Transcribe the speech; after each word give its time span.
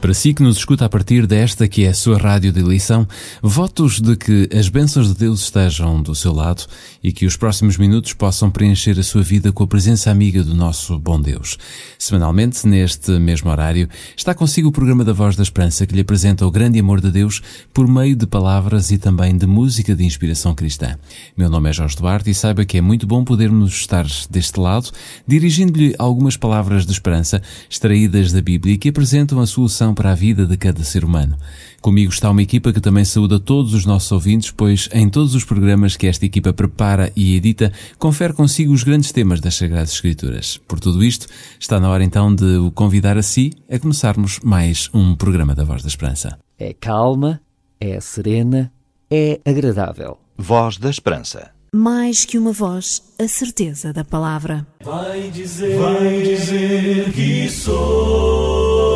Para 0.00 0.14
si 0.14 0.32
que 0.32 0.44
nos 0.44 0.58
escuta 0.58 0.84
a 0.84 0.88
partir 0.88 1.26
desta 1.26 1.66
que 1.66 1.84
é 1.84 1.88
a 1.88 1.94
sua 1.94 2.18
rádio 2.18 2.52
de 2.52 2.60
eleição, 2.60 3.06
votos 3.42 4.00
de 4.00 4.14
que 4.16 4.48
as 4.56 4.68
bênçãos 4.68 5.08
de 5.08 5.14
Deus 5.14 5.40
estejam 5.42 6.00
do 6.00 6.14
seu 6.14 6.32
lado 6.32 6.64
e 7.02 7.12
que 7.12 7.26
os 7.26 7.36
próximos 7.36 7.76
minutos 7.76 8.12
possam 8.12 8.48
preencher 8.48 8.96
a 8.98 9.02
sua 9.02 9.22
vida 9.22 9.50
com 9.50 9.64
a 9.64 9.66
presença 9.66 10.08
amiga 10.08 10.44
do 10.44 10.54
nosso 10.54 10.96
bom 11.00 11.20
Deus. 11.20 11.58
Semanalmente, 11.98 12.64
neste 12.64 13.10
mesmo 13.18 13.50
horário, 13.50 13.88
está 14.16 14.32
consigo 14.34 14.68
o 14.68 14.72
programa 14.72 15.04
da 15.04 15.12
Voz 15.12 15.34
da 15.34 15.42
Esperança 15.42 15.84
que 15.84 15.94
lhe 15.94 16.02
apresenta 16.02 16.46
o 16.46 16.50
grande 16.50 16.78
amor 16.78 17.00
de 17.00 17.10
Deus 17.10 17.42
por 17.74 17.88
meio 17.88 18.14
de 18.14 18.26
palavras 18.26 18.92
e 18.92 18.98
também 18.98 19.36
de 19.36 19.48
música 19.48 19.96
de 19.96 20.04
inspiração 20.04 20.54
cristã. 20.54 20.96
Meu 21.36 21.50
nome 21.50 21.70
é 21.70 21.72
Jorge 21.72 21.96
Duarte 21.96 22.30
e 22.30 22.34
saiba 22.34 22.64
que 22.64 22.78
é 22.78 22.80
muito 22.80 23.04
bom 23.04 23.24
podermos 23.24 23.72
estar 23.72 24.06
deste 24.30 24.60
lado, 24.60 24.92
dirigindo-lhe 25.26 25.96
algumas 25.98 26.36
palavras 26.36 26.86
de 26.86 26.92
esperança 26.92 27.42
extraídas 27.68 28.30
da 28.30 28.40
Bíblia 28.40 28.78
que 28.78 28.90
apresentam 28.90 29.40
a 29.40 29.46
solução 29.46 29.87
para 29.94 30.12
a 30.12 30.14
vida 30.14 30.46
de 30.46 30.56
cada 30.56 30.82
ser 30.82 31.04
humano. 31.04 31.36
Comigo 31.80 32.12
está 32.12 32.30
uma 32.30 32.42
equipa 32.42 32.72
que 32.72 32.80
também 32.80 33.04
saúda 33.04 33.38
todos 33.38 33.72
os 33.72 33.86
nossos 33.86 34.10
ouvintes, 34.10 34.50
pois 34.50 34.88
em 34.92 35.08
todos 35.08 35.34
os 35.34 35.44
programas 35.44 35.96
que 35.96 36.06
esta 36.06 36.26
equipa 36.26 36.52
prepara 36.52 37.12
e 37.14 37.36
edita, 37.36 37.72
confere 37.98 38.32
consigo 38.32 38.72
os 38.72 38.82
grandes 38.82 39.12
temas 39.12 39.40
das 39.40 39.54
Sagradas 39.54 39.92
Escrituras. 39.92 40.58
Por 40.66 40.80
tudo 40.80 41.04
isto, 41.04 41.26
está 41.58 41.78
na 41.78 41.88
hora 41.88 42.02
então 42.02 42.34
de 42.34 42.56
o 42.56 42.72
convidar 42.72 43.16
a 43.16 43.22
si 43.22 43.52
a 43.70 43.78
começarmos 43.78 44.40
mais 44.40 44.90
um 44.92 45.14
programa 45.14 45.54
da 45.54 45.64
Voz 45.64 45.82
da 45.82 45.88
Esperança. 45.88 46.38
É 46.58 46.72
calma, 46.72 47.40
é 47.80 48.00
serena, 48.00 48.72
é 49.10 49.40
agradável. 49.44 50.18
Voz 50.36 50.78
da 50.78 50.90
Esperança. 50.90 51.50
Mais 51.72 52.24
que 52.24 52.38
uma 52.38 52.50
voz, 52.50 53.02
a 53.18 53.28
certeza 53.28 53.92
da 53.92 54.02
palavra. 54.02 54.66
Vai 54.82 55.30
dizer, 55.30 55.78
vai 55.78 56.22
dizer 56.22 57.12
que 57.12 57.48
sou 57.50 58.87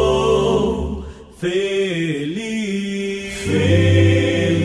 feliz, 1.43 3.35
feliz. 3.45 4.63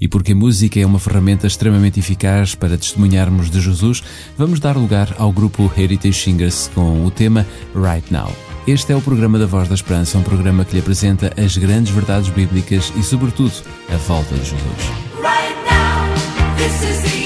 E 0.00 0.06
porque 0.08 0.30
a 0.32 0.36
música 0.36 0.78
é 0.78 0.86
uma 0.86 1.00
ferramenta 1.00 1.48
extremamente 1.48 1.98
eficaz 1.98 2.54
para 2.54 2.78
testemunharmos 2.78 3.50
de 3.50 3.60
Jesus, 3.60 4.02
vamos 4.38 4.60
dar 4.60 4.76
lugar 4.76 5.12
ao 5.18 5.32
grupo 5.32 5.72
Heritage 5.76 6.14
Singers 6.14 6.70
com 6.72 7.04
o 7.04 7.10
tema 7.10 7.44
Right 7.74 8.12
Now. 8.12 8.32
Este 8.64 8.92
é 8.92 8.96
o 8.96 9.02
programa 9.02 9.40
da 9.40 9.46
Voz 9.46 9.68
da 9.68 9.74
Esperança, 9.74 10.18
um 10.18 10.22
programa 10.22 10.64
que 10.64 10.74
lhe 10.74 10.80
apresenta 10.80 11.32
as 11.36 11.56
grandes 11.56 11.92
verdades 11.92 12.28
bíblicas 12.30 12.92
e, 12.96 13.02
sobretudo, 13.02 13.54
a 13.92 13.96
volta 13.96 14.36
de 14.36 14.44
Jesus. 14.44 14.60
Right 15.20 15.56
now, 15.68 17.21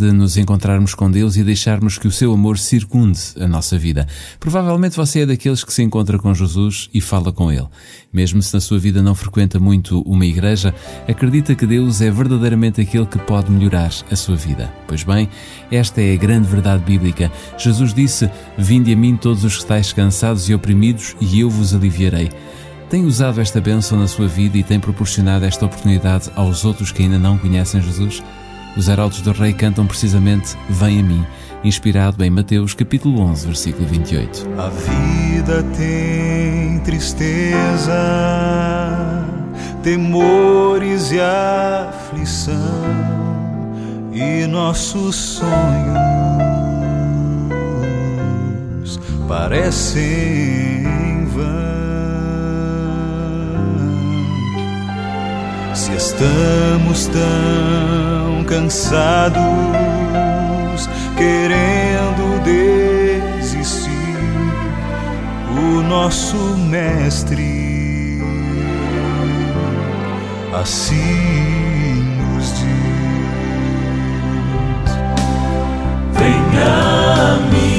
de 0.00 0.12
nos 0.12 0.38
encontrarmos 0.38 0.94
com 0.94 1.10
Deus 1.10 1.36
e 1.36 1.44
deixarmos 1.44 1.98
que 1.98 2.08
o 2.08 2.10
seu 2.10 2.32
amor 2.32 2.58
circunde 2.58 3.20
a 3.38 3.46
nossa 3.46 3.76
vida. 3.78 4.06
Provavelmente 4.40 4.96
você 4.96 5.20
é 5.20 5.26
daqueles 5.26 5.62
que 5.62 5.72
se 5.72 5.82
encontra 5.82 6.18
com 6.18 6.32
Jesus 6.34 6.88
e 6.92 7.00
fala 7.00 7.30
com 7.32 7.52
Ele. 7.52 7.68
Mesmo 8.12 8.42
se 8.42 8.54
na 8.54 8.60
sua 8.60 8.78
vida 8.78 9.02
não 9.02 9.14
frequenta 9.14 9.60
muito 9.60 10.00
uma 10.02 10.24
igreja, 10.24 10.74
acredita 11.06 11.54
que 11.54 11.66
Deus 11.66 12.00
é 12.00 12.10
verdadeiramente 12.10 12.80
aquele 12.80 13.06
que 13.06 13.18
pode 13.18 13.50
melhorar 13.50 13.92
a 14.10 14.16
sua 14.16 14.36
vida. 14.36 14.72
Pois 14.88 15.04
bem, 15.04 15.28
esta 15.70 16.00
é 16.00 16.14
a 16.14 16.16
grande 16.16 16.48
verdade 16.48 16.82
bíblica. 16.82 17.30
Jesus 17.58 17.92
disse: 17.92 18.30
Vinde 18.56 18.92
a 18.92 18.96
mim 18.96 19.16
todos 19.16 19.44
os 19.44 19.56
que 19.56 19.62
estáis 19.62 19.92
cansados 19.92 20.48
e 20.48 20.54
oprimidos, 20.54 21.14
e 21.20 21.40
eu 21.40 21.50
vos 21.50 21.74
aliviarei. 21.74 22.30
Tem 22.88 23.04
usado 23.04 23.40
esta 23.40 23.60
bênção 23.60 23.96
na 23.96 24.08
sua 24.08 24.26
vida 24.26 24.58
e 24.58 24.64
tem 24.64 24.80
proporcionado 24.80 25.44
esta 25.44 25.64
oportunidade 25.64 26.28
aos 26.34 26.64
outros 26.64 26.90
que 26.90 27.04
ainda 27.04 27.20
não 27.20 27.38
conhecem 27.38 27.80
Jesus? 27.80 28.20
Os 28.76 28.88
arautos 28.88 29.20
do 29.20 29.32
rei 29.32 29.52
cantam 29.52 29.86
precisamente 29.86 30.56
Vem 30.68 31.00
a 31.00 31.02
mim, 31.02 31.26
inspirado 31.64 32.24
em 32.24 32.30
Mateus 32.30 32.72
capítulo 32.74 33.20
11, 33.20 33.46
versículo 33.46 33.86
28. 33.86 34.48
A 34.58 34.68
vida 34.68 35.62
tem 35.76 36.78
tristeza, 36.80 37.92
temores 39.82 41.10
e 41.12 41.20
aflição, 41.20 42.54
e 44.12 44.46
nossos 44.46 45.16
sonhos 45.16 45.50
parecem 49.26 50.02
em 50.82 51.24
Se 55.74 55.92
estamos 55.94 57.06
tão 57.06 58.44
cansados, 58.44 59.40
querendo 61.16 62.42
desistir, 62.42 63.90
o 65.56 65.82
nosso 65.82 66.36
mestre 66.56 67.70
assim 70.60 72.04
nos 72.18 72.46
diz: 72.58 73.30
Venha 76.12 76.66
a 77.14 77.36
mim, 77.50 77.69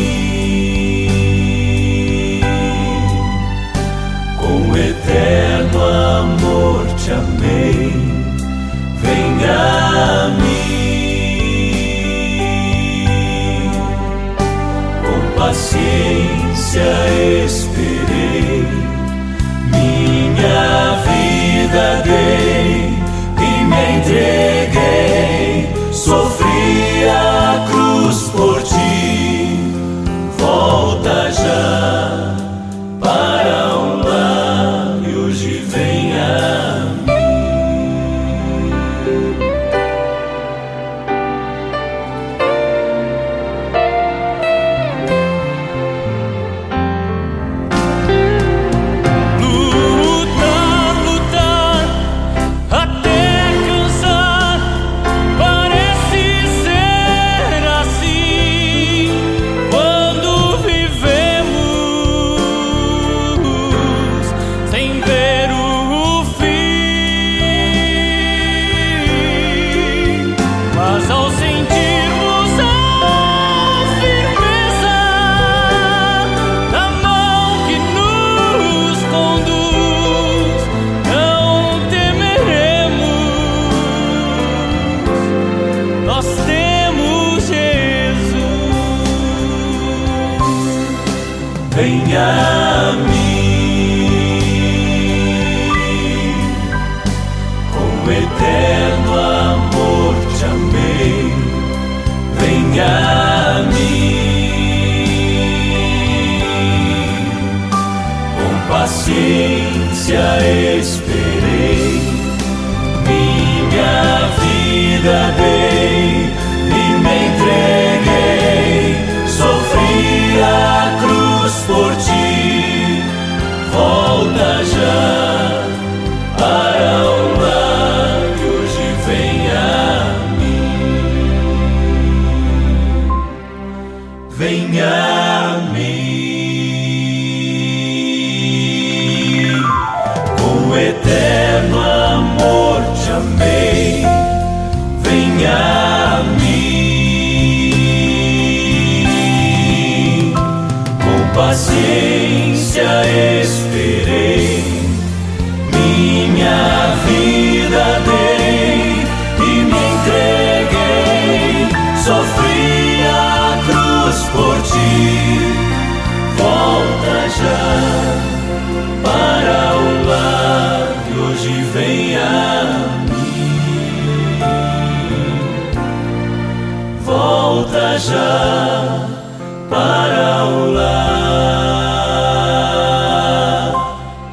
para 179.72 180.46
o 180.46 180.74
lar 180.74 181.72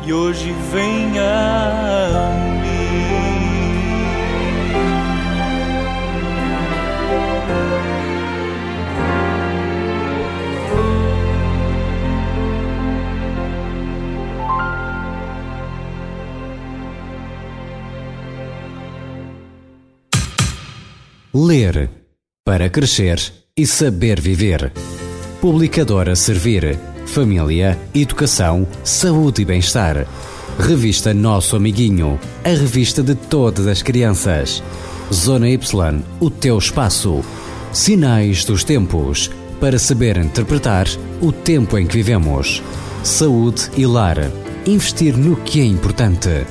e 0.04 0.12
hoje 0.12 0.52
vem 0.72 1.18
a. 1.20 1.68
Ler 21.32 21.88
para 22.44 22.68
crescer 22.68 23.20
e 23.56 23.64
saber 23.64 24.20
viver. 24.20 24.72
Publicadora 25.40 26.16
Servir. 26.16 26.76
Família, 27.06 27.78
Educação, 27.94 28.66
Saúde 28.82 29.42
e 29.42 29.44
Bem-Estar. 29.44 30.04
Revista 30.58 31.14
Nosso 31.14 31.54
Amiguinho. 31.54 32.18
A 32.44 32.48
revista 32.48 33.04
de 33.04 33.14
todas 33.14 33.68
as 33.68 33.80
crianças. 33.80 34.60
Zona 35.14 35.48
Y. 35.48 36.02
O 36.18 36.28
teu 36.28 36.58
espaço. 36.58 37.24
Sinais 37.72 38.44
dos 38.44 38.64
tempos. 38.64 39.30
Para 39.60 39.78
saber 39.78 40.16
interpretar 40.16 40.88
o 41.20 41.30
tempo 41.30 41.78
em 41.78 41.86
que 41.86 41.94
vivemos. 41.94 42.60
Saúde 43.04 43.70
e 43.76 43.86
lar. 43.86 44.16
Investir 44.66 45.16
no 45.16 45.36
que 45.36 45.60
é 45.60 45.64
importante. 45.64 46.44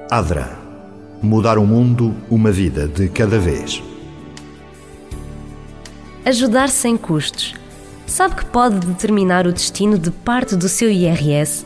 Adra. 0.09 0.57
Mudar 1.21 1.57
o 1.57 1.67
mundo, 1.67 2.15
uma 2.29 2.51
vida 2.51 2.87
de 2.87 3.09
cada 3.09 3.37
vez. 3.37 3.83
Ajudar 6.25 6.69
sem 6.69 6.97
custos. 6.97 7.53
Sabe 8.07 8.35
que 8.35 8.45
pode 8.45 8.79
determinar 8.79 9.45
o 9.45 9.53
destino 9.53 9.99
de 9.99 10.09
parte 10.09 10.55
do 10.55 10.67
seu 10.67 10.89
IRS? 10.89 11.65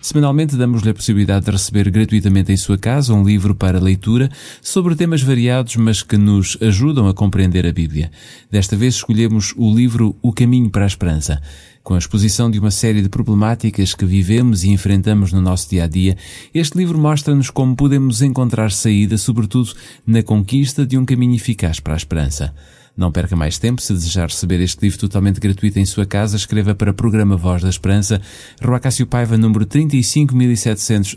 Semanalmente 0.08 0.56
damos-lhe 0.56 0.90
a 0.90 0.94
possibilidade 0.94 1.44
de 1.44 1.52
receber 1.52 1.92
gratuitamente 1.92 2.50
em 2.50 2.56
sua 2.56 2.78
casa 2.78 3.14
um 3.14 3.26
livro 3.26 3.54
para 3.54 3.78
leitura 3.78 4.32
sobre 4.62 4.96
temas 4.96 5.22
variados, 5.22 5.76
mas 5.76 6.02
que 6.02 6.16
nos 6.16 6.58
ajudam 6.62 7.10
a 7.10 7.14
compreender 7.14 7.68
a 7.68 7.74
Bíblia. 7.74 8.10
Desta 8.50 8.78
vez 8.78 8.96
escolhemos 8.96 9.54
o 9.58 9.70
livro 9.70 10.16
O 10.22 10.32
Caminho 10.32 10.70
para 10.70 10.86
a 10.86 10.88
Esperança. 10.88 11.42
Com 11.84 11.94
a 11.94 11.98
exposição 11.98 12.50
de 12.50 12.58
uma 12.58 12.72
série 12.72 13.02
de 13.02 13.10
problemáticas 13.10 13.94
que 13.94 14.06
vivemos 14.06 14.64
e 14.64 14.70
enfrentamos 14.70 15.34
no 15.34 15.42
nosso 15.42 15.70
dia 15.70 15.84
a 15.84 15.88
dia, 15.88 16.16
este 16.54 16.78
livro 16.78 16.98
mostra-nos 16.98 17.50
como 17.50 17.76
podemos 17.76 18.22
encontrar 18.22 18.72
saída, 18.72 19.18
sobretudo 19.18 19.74
na 20.06 20.24
conquista 20.24 20.86
de 20.86 20.98
um 20.98 21.04
caminho 21.04 21.36
eficaz 21.36 21.82
para 21.82 21.96
a 21.96 21.98
esperança. 21.98 22.54
Não 22.98 23.12
perca 23.12 23.36
mais 23.36 23.60
tempo. 23.60 23.80
Se 23.80 23.94
desejar 23.94 24.28
receber 24.28 24.60
este 24.60 24.82
livro 24.82 24.98
totalmente 24.98 25.40
gratuito 25.40 25.78
em 25.78 25.86
sua 25.86 26.04
casa, 26.04 26.36
escreva 26.36 26.74
para 26.74 26.92
Programa 26.92 27.38
Voz 27.38 27.62
da 27.62 27.70
Esperança, 27.70 28.20
Rua 28.60 28.80
Cássio 28.80 29.06
Paiva, 29.06 29.38
número 29.38 29.68
35700 29.68 31.16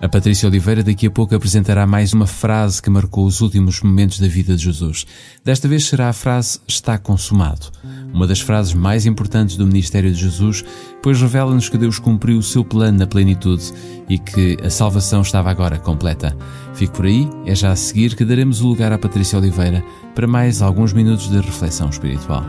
A 0.00 0.08
Patrícia 0.08 0.48
Oliveira 0.48 0.84
daqui 0.84 1.08
a 1.08 1.10
pouco 1.10 1.34
apresentará 1.34 1.84
mais 1.84 2.12
uma 2.12 2.26
frase 2.26 2.80
que 2.80 2.88
marcou 2.88 3.26
os 3.26 3.40
últimos 3.40 3.80
momentos 3.80 4.20
da 4.20 4.28
vida 4.28 4.54
de 4.54 4.62
Jesus. 4.62 5.04
Desta 5.44 5.66
vez 5.66 5.86
será 5.86 6.08
a 6.08 6.12
frase 6.12 6.60
está 6.68 6.96
consumado. 6.96 7.66
Uma 8.14 8.24
das 8.24 8.40
frases 8.40 8.74
mais 8.74 9.06
importantes 9.06 9.56
do 9.56 9.66
ministério 9.66 10.12
de 10.12 10.20
Jesus, 10.20 10.64
pois 11.02 11.20
revela-nos 11.20 11.68
que 11.68 11.76
Deus 11.76 11.98
cumpriu 11.98 12.38
o 12.38 12.42
seu 12.44 12.64
plano 12.64 12.96
na 12.96 13.08
plenitude 13.08 13.72
e 14.08 14.20
que 14.20 14.56
a 14.62 14.70
salvação 14.70 15.22
estava 15.22 15.50
agora 15.50 15.80
completa. 15.80 16.36
Fique 16.74 16.92
por 16.92 17.06
aí, 17.06 17.28
é 17.44 17.56
já 17.56 17.72
a 17.72 17.76
seguir 17.76 18.14
que 18.14 18.24
daremos 18.24 18.60
o 18.60 18.68
lugar 18.68 18.92
à 18.92 18.98
Patrícia 18.98 19.36
Oliveira 19.36 19.82
para 20.14 20.28
mais 20.28 20.62
alguns 20.62 20.92
minutos 20.92 21.28
de 21.28 21.40
reflexão 21.40 21.88
espiritual. 21.88 22.44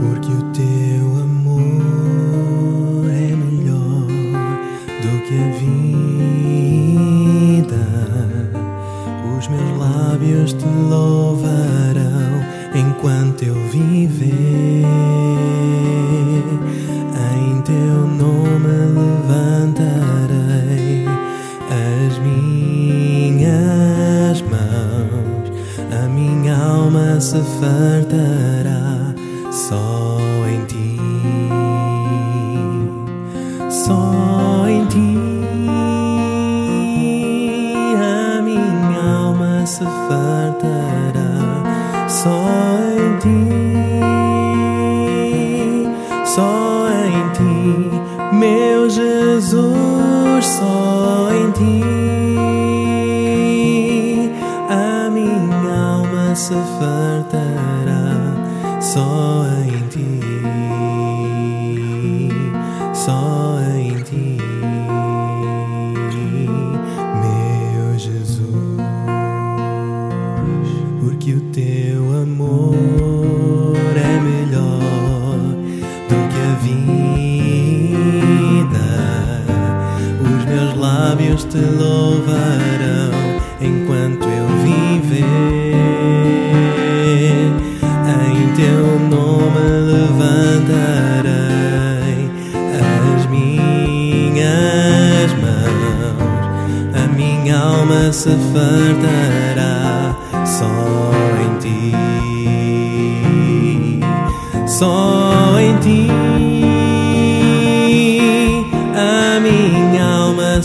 Porque 0.00 0.32
o 0.32 0.42
teu 0.52 1.22
amor 1.22 3.08
é 3.08 3.36
melhor 3.36 4.04
do 5.00 5.22
que 5.28 5.34
a 5.38 5.58
vida. 5.58 5.67
Lábios 10.28 10.52
te 10.52 10.66
louvarão 10.66 12.44
enquanto 12.74 13.44
eu 13.44 13.54
viver. 13.68 14.84
Em 17.36 17.62
teu 17.62 18.06
nome 18.06 18.68
levantarei 18.94 21.06
as 21.70 22.18
minhas 22.18 24.42
mãos. 24.42 25.50
A 25.90 26.06
minha 26.08 26.56
alma 26.56 27.18
se 27.20 27.40
fartará 27.60 29.14
só 29.50 30.07
fartará 40.48 42.08
só 42.08 42.46
em 42.96 43.16
ti. 43.18 43.48
Só 46.24 46.88
em 46.90 47.28
ti, 47.32 47.90
meu 48.32 48.88
Jesus, 48.88 50.46
só 50.46 51.30
em 51.32 51.50
ti. 51.52 51.82
A 54.70 55.10
minha 55.10 55.74
alma 55.96 56.34
se 56.34 56.54
fartará 56.78 58.16
só 58.80 59.47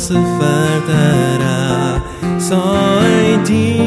se 0.04 0.14
fartará 0.16 2.02
só 2.38 3.00
em 3.26 3.42
ti. 3.44 3.80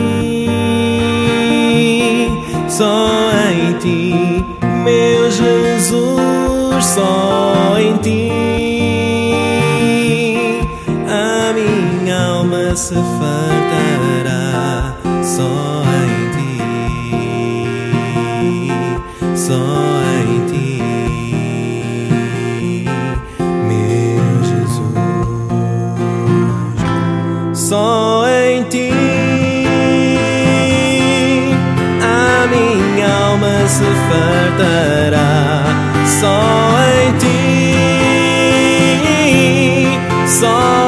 Só 2.71 3.31
em 3.53 3.75
ti, 3.75 4.43
meu 4.83 5.31
Jesus, 5.31 6.85
só 6.87 7.77
em 7.79 7.99
ti. 7.99 8.31
A 11.07 11.53
minha 11.53 12.19
alma 12.19 12.75
se 12.75 12.95
fartará 12.95 13.86
fartará. 34.17 35.65
Só 36.07 36.41
em 37.03 37.13
ti, 37.19 37.73
só 40.27 40.47
em 40.49 40.55
ti, 40.55 40.86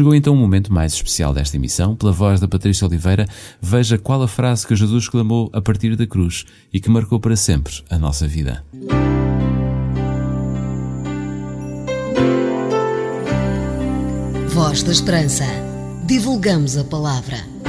Chegou 0.00 0.14
então 0.14 0.32
o 0.32 0.36
momento 0.36 0.72
mais 0.72 0.94
especial 0.94 1.34
desta 1.34 1.58
emissão. 1.58 1.94
Pela 1.94 2.10
voz 2.10 2.40
da 2.40 2.48
Patrícia 2.48 2.86
Oliveira, 2.86 3.26
veja 3.60 3.98
qual 3.98 4.22
a 4.22 4.26
frase 4.26 4.66
que 4.66 4.74
Jesus 4.74 5.06
clamou 5.06 5.50
a 5.52 5.60
partir 5.60 5.94
da 5.94 6.06
cruz 6.06 6.46
e 6.72 6.80
que 6.80 6.88
marcou 6.88 7.20
para 7.20 7.36
sempre 7.36 7.82
a 7.90 7.98
nossa 7.98 8.26
vida. 8.26 8.64
Voz 14.48 14.82
da 14.82 14.90
Esperança. 14.90 15.44
Divulgamos 16.06 16.78
a 16.78 16.84
palavra. 16.84 17.59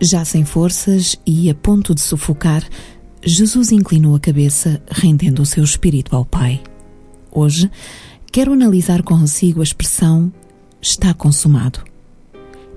Já 0.00 0.24
sem 0.24 0.44
forças 0.44 1.16
e 1.26 1.50
a 1.50 1.54
ponto 1.54 1.94
de 1.94 2.00
sufocar, 2.00 2.62
Jesus 3.24 3.72
inclinou 3.72 4.14
a 4.14 4.20
cabeça, 4.20 4.80
rendendo 4.88 5.42
o 5.42 5.46
seu 5.46 5.64
espírito 5.64 6.14
ao 6.14 6.24
Pai. 6.24 6.62
Hoje, 7.32 7.68
quero 8.30 8.52
analisar 8.52 9.02
consigo 9.02 9.60
a 9.60 9.64
expressão 9.64 10.32
está 10.80 11.12
consumado. 11.12 11.80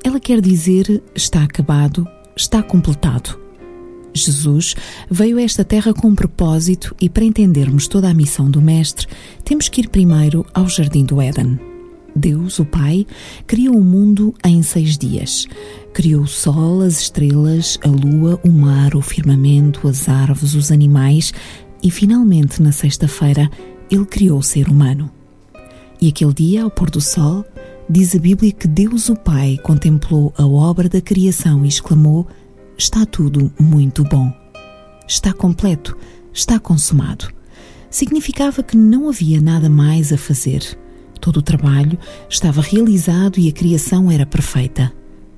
Ela 0.03 0.19
quer 0.19 0.41
dizer 0.41 1.01
está 1.13 1.43
acabado, 1.43 2.07
está 2.35 2.63
completado. 2.63 3.39
Jesus 4.13 4.75
veio 5.09 5.37
a 5.37 5.43
esta 5.43 5.63
terra 5.63 5.93
com 5.93 6.07
um 6.09 6.15
propósito 6.15 6.95
e 6.99 7.07
para 7.07 7.23
entendermos 7.23 7.87
toda 7.87 8.09
a 8.09 8.13
missão 8.13 8.49
do 8.49 8.61
Mestre, 8.61 9.07
temos 9.45 9.69
que 9.69 9.81
ir 9.81 9.89
primeiro 9.89 10.45
ao 10.53 10.67
Jardim 10.67 11.05
do 11.05 11.21
Éden. 11.21 11.70
Deus, 12.15 12.59
o 12.59 12.65
Pai, 12.65 13.05
criou 13.47 13.77
o 13.77 13.83
mundo 13.83 14.33
em 14.45 14.61
seis 14.61 14.97
dias. 14.97 15.47
Criou 15.93 16.23
o 16.23 16.27
sol, 16.27 16.81
as 16.81 17.01
estrelas, 17.01 17.77
a 17.83 17.87
lua, 17.87 18.39
o 18.45 18.49
mar, 18.49 18.95
o 18.95 19.01
firmamento, 19.01 19.87
as 19.87 20.07
árvores, 20.07 20.53
os 20.53 20.71
animais 20.71 21.33
e, 21.83 21.89
finalmente, 21.89 22.61
na 22.61 22.71
sexta-feira, 22.71 23.49
Ele 23.89 24.05
criou 24.05 24.39
o 24.39 24.43
ser 24.43 24.67
humano. 24.67 25.09
E 25.99 26.09
aquele 26.09 26.33
dia, 26.33 26.63
ao 26.63 26.71
pôr 26.71 26.89
do 26.89 27.01
sol, 27.01 27.45
diz 27.89 28.15
a 28.15 28.19
Bíblia 28.19 28.51
que 28.51 28.67
Deus, 28.67 29.09
o 29.09 29.15
Pai, 29.15 29.57
contemplou 29.63 30.33
a 30.37 30.45
obra 30.45 30.87
da 30.87 31.01
criação 31.01 31.65
e 31.65 31.67
exclamou: 31.67 32.27
Está 32.77 33.05
tudo 33.05 33.51
muito 33.59 34.03
bom. 34.03 34.31
Está 35.07 35.33
completo, 35.33 35.97
está 36.33 36.59
consumado. 36.59 37.27
Significava 37.89 38.63
que 38.63 38.77
não 38.77 39.09
havia 39.09 39.41
nada 39.41 39.69
mais 39.69 40.13
a 40.13 40.17
fazer. 40.17 40.77
Todo 41.21 41.37
o 41.37 41.41
trabalho 41.43 41.99
estava 42.27 42.61
realizado 42.61 43.39
e 43.39 43.47
a 43.47 43.51
criação 43.51 44.09
era 44.09 44.25
perfeita. 44.25 44.91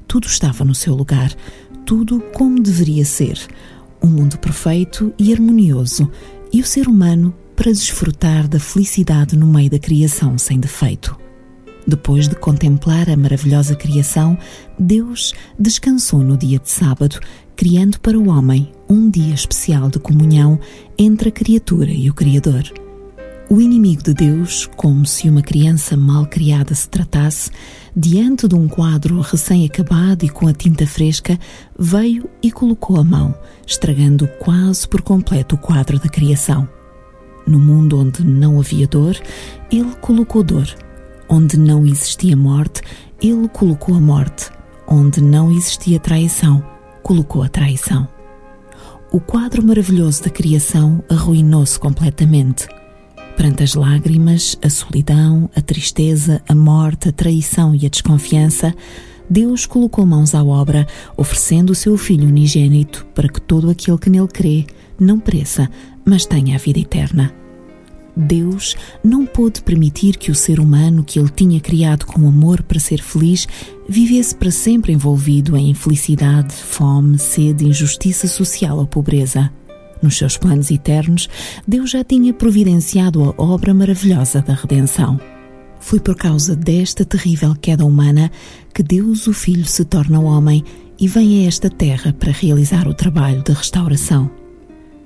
Tudo 0.07 0.27
estava 0.27 0.63
no 0.63 0.73
seu 0.73 0.95
lugar, 0.95 1.35
tudo 1.85 2.21
como 2.33 2.61
deveria 2.61 3.03
ser. 3.03 3.37
Um 4.01 4.07
mundo 4.07 4.39
perfeito 4.39 5.13
e 5.19 5.33
harmonioso, 5.33 6.09
e 6.53 6.61
o 6.61 6.65
ser 6.65 6.87
humano 6.87 7.35
para 7.55 7.71
desfrutar 7.71 8.47
da 8.47 8.59
felicidade 8.59 9.37
no 9.37 9.45
meio 9.45 9.69
da 9.69 9.77
criação 9.77 10.37
sem 10.37 10.57
defeito. 10.57 11.17
Depois 11.85 12.29
de 12.29 12.35
contemplar 12.35 13.09
a 13.09 13.17
maravilhosa 13.17 13.75
criação, 13.75 14.37
Deus 14.79 15.33
descansou 15.59 16.19
no 16.19 16.37
dia 16.37 16.59
de 16.59 16.69
sábado, 16.69 17.19
criando 17.57 17.99
para 17.99 18.17
o 18.17 18.29
homem 18.29 18.71
um 18.87 19.09
dia 19.09 19.33
especial 19.33 19.89
de 19.89 19.99
comunhão 19.99 20.57
entre 20.97 21.27
a 21.27 21.31
criatura 21.31 21.91
e 21.91 22.09
o 22.09 22.13
Criador. 22.13 22.63
O 23.53 23.61
inimigo 23.61 24.01
de 24.01 24.15
Deus, 24.15 24.67
como 24.75 25.05
se 25.05 25.29
uma 25.29 25.43
criança 25.43 25.95
mal 25.95 26.25
criada 26.25 26.73
se 26.73 26.89
tratasse, 26.89 27.51
diante 27.95 28.47
de 28.47 28.55
um 28.55 28.67
quadro 28.67 29.21
recém-acabado 29.21 30.25
e 30.25 30.29
com 30.29 30.47
a 30.47 30.53
tinta 30.53 30.87
fresca, 30.87 31.37
veio 31.77 32.27
e 32.41 32.51
colocou 32.51 32.99
a 32.99 33.03
mão, 33.03 33.35
estragando 33.67 34.27
quase 34.39 34.87
por 34.87 35.03
completo 35.03 35.53
o 35.53 35.59
quadro 35.59 35.99
da 35.99 36.09
criação. 36.09 36.67
No 37.45 37.59
mundo 37.59 37.99
onde 37.99 38.25
não 38.25 38.59
havia 38.59 38.87
dor, 38.87 39.15
ele 39.71 39.93
colocou 40.01 40.41
dor. 40.41 40.67
Onde 41.29 41.55
não 41.55 41.85
existia 41.85 42.35
morte, 42.35 42.81
ele 43.21 43.47
colocou 43.49 43.93
a 43.93 44.01
morte. 44.01 44.49
Onde 44.87 45.21
não 45.21 45.51
existia 45.51 45.99
traição, 45.99 46.65
colocou 47.03 47.43
a 47.43 47.49
traição. 47.49 48.07
O 49.11 49.19
quadro 49.19 49.63
maravilhoso 49.63 50.23
da 50.23 50.31
criação 50.31 51.03
arruinou-se 51.07 51.79
completamente. 51.79 52.67
Perante 53.35 53.63
as 53.63 53.73
lágrimas, 53.73 54.57
a 54.61 54.69
solidão, 54.69 55.49
a 55.55 55.61
tristeza, 55.61 56.41
a 56.47 56.53
morte, 56.53 57.09
a 57.09 57.11
traição 57.11 57.73
e 57.75 57.85
a 57.85 57.89
desconfiança, 57.89 58.73
Deus 59.29 59.65
colocou 59.65 60.05
mãos 60.05 60.35
à 60.35 60.43
obra, 60.43 60.87
oferecendo 61.17 61.71
o 61.71 61.75
seu 61.75 61.97
Filho 61.97 62.27
unigênito 62.27 63.05
para 63.15 63.27
que 63.27 63.41
todo 63.41 63.69
aquele 63.69 63.97
que 63.97 64.09
nele 64.09 64.27
crê 64.27 64.65
não 64.99 65.19
pereça, 65.19 65.69
mas 66.05 66.25
tenha 66.25 66.55
a 66.55 66.59
vida 66.59 66.79
eterna. 66.79 67.33
Deus 68.15 68.75
não 69.03 69.25
pôde 69.25 69.61
permitir 69.63 70.17
que 70.17 70.29
o 70.29 70.35
ser 70.35 70.59
humano 70.59 71.03
que 71.03 71.17
ele 71.17 71.29
tinha 71.29 71.59
criado 71.59 72.05
com 72.05 72.27
amor 72.27 72.61
para 72.61 72.79
ser 72.79 73.01
feliz 73.01 73.47
vivesse 73.89 74.35
para 74.35 74.51
sempre 74.51 74.93
envolvido 74.93 75.57
em 75.57 75.71
infelicidade, 75.71 76.53
fome, 76.53 77.17
sede, 77.17 77.65
injustiça 77.65 78.27
social 78.27 78.77
ou 78.77 78.85
pobreza. 78.85 79.51
Nos 80.03 80.17
seus 80.17 80.35
planos 80.35 80.69
eternos, 80.69 81.29
Deus 81.65 81.91
já 81.91 82.03
tinha 82.03 82.33
providenciado 82.33 83.23
a 83.23 83.41
obra 83.41 83.73
maravilhosa 83.73 84.41
da 84.41 84.53
redenção. 84.53 85.17
Foi 85.79 85.97
por 85.97 86.17
causa 86.17 86.57
desta 86.57 87.05
terrível 87.05 87.55
queda 87.55 87.85
humana 87.85 88.29
que 88.73 88.83
Deus, 88.83 89.27
o 89.27 89.33
Filho, 89.33 89.65
se 89.65 89.85
torna 89.85 90.19
homem 90.19 90.61
e 90.99 91.07
vem 91.07 91.45
a 91.45 91.47
esta 91.47 91.69
terra 91.69 92.11
para 92.11 92.33
realizar 92.33 92.85
o 92.85 92.93
trabalho 92.93 93.41
de 93.43 93.53
restauração. 93.53 94.29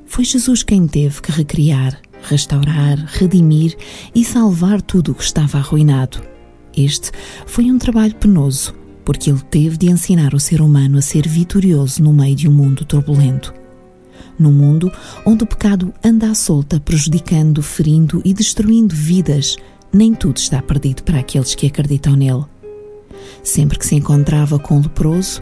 Foi 0.07 0.25
Jesus 0.25 0.63
quem 0.63 0.87
teve 0.87 1.21
que 1.21 1.31
recriar, 1.31 2.01
restaurar, 2.23 2.97
redimir 3.05 3.75
e 4.15 4.25
salvar 4.25 4.81
tudo 4.81 5.11
o 5.11 5.15
que 5.15 5.23
estava 5.23 5.59
arruinado. 5.59 6.23
Este 6.75 7.11
foi 7.45 7.71
um 7.71 7.77
trabalho 7.77 8.15
penoso, 8.15 8.73
porque 9.05 9.29
ele 9.29 9.41
teve 9.51 9.77
de 9.77 9.91
ensinar 9.91 10.33
o 10.33 10.39
ser 10.39 10.59
humano 10.59 10.97
a 10.97 11.01
ser 11.03 11.27
vitorioso 11.27 12.01
no 12.01 12.11
meio 12.11 12.35
de 12.35 12.49
um 12.49 12.51
mundo 12.51 12.83
turbulento. 12.83 13.56
Num 14.37 14.51
mundo 14.51 14.91
onde 15.25 15.43
o 15.43 15.47
pecado 15.47 15.93
anda 16.03 16.29
à 16.29 16.35
solta, 16.35 16.79
prejudicando, 16.79 17.61
ferindo 17.61 18.21
e 18.23 18.33
destruindo 18.33 18.95
vidas, 18.95 19.55
nem 19.91 20.13
tudo 20.13 20.37
está 20.37 20.61
perdido 20.61 21.03
para 21.03 21.19
aqueles 21.19 21.55
que 21.55 21.67
acreditam 21.67 22.15
nele. 22.15 22.45
Sempre 23.43 23.79
que 23.79 23.85
se 23.85 23.95
encontrava 23.95 24.59
com 24.59 24.77
o 24.77 24.81
leproso, 24.81 25.41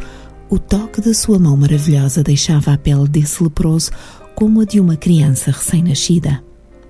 o 0.50 0.60
toque 0.60 1.02
da 1.02 1.14
sua 1.14 1.40
mão 1.40 1.58
maravilhosa 1.58 2.24
deixava 2.24 2.74
a 2.74 2.78
pele 2.78 3.08
desse 3.08 3.44
leproso 3.44 3.92
como 4.36 4.62
a 4.62 4.66
de 4.66 4.80
uma 4.80 4.96
criança 4.96 5.52
recém-nascida. 5.52 6.44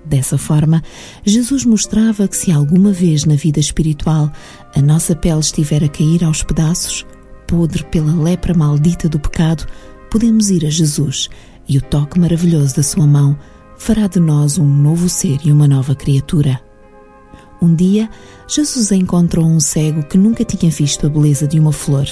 Dessa 0.04 0.38
forma, 0.38 0.82
Jesus 1.24 1.64
mostrava 1.64 2.28
que 2.28 2.36
se 2.36 2.52
alguma 2.52 2.92
vez 2.92 3.24
na 3.24 3.34
vida 3.34 3.58
espiritual 3.58 4.30
a 4.74 4.80
nossa 4.80 5.16
pele 5.16 5.40
estiver 5.40 5.82
a 5.82 5.88
cair 5.88 6.22
aos 6.22 6.42
pedaços, 6.42 7.04
podre 7.46 7.82
pela 7.84 8.14
lepra 8.14 8.54
maldita 8.54 9.08
do 9.08 9.18
pecado, 9.18 9.66
podemos 10.10 10.50
ir 10.50 10.64
a 10.64 10.70
Jesus 10.70 11.28
e 11.68 11.78
o 11.78 11.82
toque 11.82 12.18
maravilhoso 12.18 12.76
da 12.76 12.82
sua 12.82 13.06
mão 13.06 13.36
fará 13.76 14.06
de 14.06 14.20
nós 14.20 14.58
um 14.58 14.66
novo 14.66 15.08
ser 15.08 15.38
e 15.44 15.52
uma 15.52 15.68
nova 15.68 15.94
criatura. 15.94 16.60
Um 17.60 17.74
dia, 17.74 18.08
Jesus 18.46 18.92
encontrou 18.92 19.46
um 19.46 19.60
cego 19.60 20.02
que 20.02 20.18
nunca 20.18 20.44
tinha 20.44 20.70
visto 20.70 21.06
a 21.06 21.10
beleza 21.10 21.46
de 21.46 21.58
uma 21.58 21.72
flor. 21.72 22.06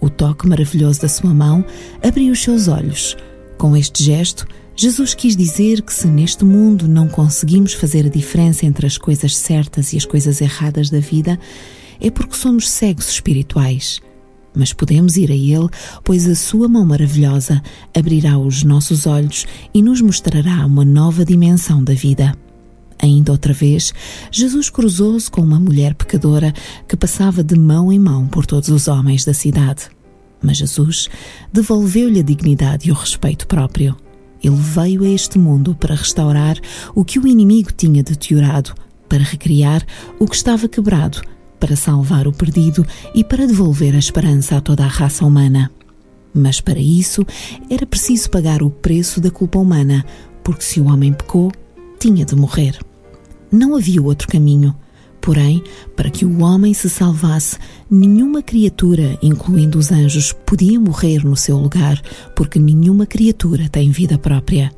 O 0.00 0.10
toque 0.10 0.46
maravilhoso 0.46 1.00
da 1.00 1.08
sua 1.08 1.32
mão 1.32 1.64
abriu 2.02 2.32
os 2.32 2.42
seus 2.42 2.68
olhos. 2.68 3.16
Com 3.56 3.76
este 3.76 4.04
gesto, 4.04 4.46
Jesus 4.74 5.14
quis 5.14 5.34
dizer 5.34 5.80
que 5.80 5.92
se 5.92 6.06
neste 6.06 6.44
mundo 6.44 6.86
não 6.86 7.08
conseguimos 7.08 7.72
fazer 7.72 8.04
a 8.04 8.10
diferença 8.10 8.66
entre 8.66 8.86
as 8.86 8.98
coisas 8.98 9.34
certas 9.34 9.94
e 9.94 9.96
as 9.96 10.04
coisas 10.04 10.42
erradas 10.42 10.90
da 10.90 11.00
vida, 11.00 11.40
é 11.98 12.10
porque 12.10 12.36
somos 12.36 12.68
cegos 12.68 13.08
espirituais. 13.08 14.00
Mas 14.56 14.72
podemos 14.72 15.18
ir 15.18 15.30
a 15.30 15.34
Ele, 15.34 15.68
pois 16.02 16.26
a 16.26 16.34
Sua 16.34 16.66
mão 16.66 16.86
maravilhosa 16.86 17.62
abrirá 17.94 18.38
os 18.38 18.62
nossos 18.62 19.06
olhos 19.06 19.46
e 19.74 19.82
nos 19.82 20.00
mostrará 20.00 20.64
uma 20.64 20.84
nova 20.84 21.26
dimensão 21.26 21.84
da 21.84 21.92
vida. 21.92 22.34
Ainda 22.98 23.32
outra 23.32 23.52
vez, 23.52 23.92
Jesus 24.32 24.70
cruzou-se 24.70 25.30
com 25.30 25.42
uma 25.42 25.60
mulher 25.60 25.94
pecadora 25.94 26.54
que 26.88 26.96
passava 26.96 27.44
de 27.44 27.54
mão 27.54 27.92
em 27.92 27.98
mão 27.98 28.26
por 28.26 28.46
todos 28.46 28.70
os 28.70 28.88
homens 28.88 29.26
da 29.26 29.34
cidade. 29.34 29.90
Mas 30.42 30.56
Jesus 30.56 31.08
devolveu-lhe 31.52 32.20
a 32.20 32.22
dignidade 32.22 32.88
e 32.88 32.92
o 32.92 32.94
respeito 32.94 33.46
próprio. 33.46 33.94
Ele 34.42 34.56
veio 34.56 35.02
a 35.02 35.08
este 35.08 35.38
mundo 35.38 35.74
para 35.74 35.94
restaurar 35.94 36.56
o 36.94 37.04
que 37.04 37.18
o 37.18 37.26
inimigo 37.26 37.72
tinha 37.72 38.02
deteriorado, 38.02 38.72
para 39.08 39.22
recriar 39.22 39.84
o 40.18 40.26
que 40.26 40.36
estava 40.36 40.66
quebrado, 40.66 41.20
para 41.58 41.76
salvar 41.76 42.26
o 42.26 42.32
perdido 42.32 42.86
e 43.14 43.24
para 43.24 43.46
devolver 43.46 43.94
a 43.94 43.98
esperança 43.98 44.56
a 44.56 44.60
toda 44.60 44.84
a 44.84 44.88
raça 44.88 45.24
humana. 45.24 45.70
Mas 46.32 46.60
para 46.60 46.78
isso 46.78 47.26
era 47.70 47.86
preciso 47.86 48.30
pagar 48.30 48.62
o 48.62 48.70
preço 48.70 49.20
da 49.20 49.30
culpa 49.30 49.58
humana, 49.58 50.04
porque 50.44 50.62
se 50.62 50.80
o 50.80 50.86
homem 50.86 51.12
pecou, 51.12 51.50
tinha 51.98 52.24
de 52.24 52.36
morrer. 52.36 52.78
Não 53.50 53.74
havia 53.74 54.02
outro 54.02 54.28
caminho. 54.28 54.74
Porém, 55.20 55.64
para 55.96 56.08
que 56.08 56.24
o 56.24 56.42
homem 56.42 56.72
se 56.72 56.88
salvasse, 56.88 57.58
nenhuma 57.90 58.42
criatura, 58.42 59.18
incluindo 59.20 59.76
os 59.76 59.90
anjos, 59.90 60.32
podia 60.32 60.78
morrer 60.78 61.24
no 61.24 61.36
seu 61.36 61.58
lugar, 61.58 62.00
porque 62.36 62.60
nenhuma 62.60 63.06
criatura 63.06 63.68
tem 63.68 63.90
vida 63.90 64.16
própria. 64.18 64.70